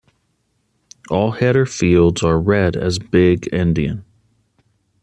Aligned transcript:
All 1.11 1.29
header 1.29 1.67
fields 1.67 2.23
are 2.23 2.41
read 2.41 2.75
as 2.75 2.97
big-endian. 2.97 4.03